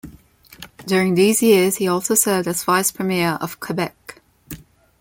[0.87, 4.19] During these years he also served as Vice-Premier of Quebec.